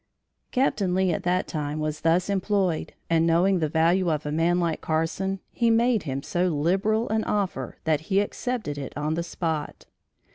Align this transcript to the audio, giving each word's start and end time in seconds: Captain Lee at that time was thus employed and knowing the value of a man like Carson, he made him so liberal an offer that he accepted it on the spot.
Captain 0.51 0.95
Lee 0.95 1.11
at 1.13 1.21
that 1.21 1.47
time 1.47 1.79
was 1.79 2.01
thus 2.01 2.27
employed 2.27 2.93
and 3.07 3.27
knowing 3.27 3.59
the 3.59 3.69
value 3.69 4.09
of 4.09 4.25
a 4.25 4.31
man 4.31 4.59
like 4.59 4.81
Carson, 4.81 5.39
he 5.51 5.69
made 5.69 6.01
him 6.09 6.23
so 6.23 6.47
liberal 6.47 7.07
an 7.09 7.23
offer 7.25 7.77
that 7.83 8.01
he 8.09 8.19
accepted 8.19 8.79
it 8.79 8.97
on 8.97 9.13
the 9.13 9.21
spot. 9.21 9.85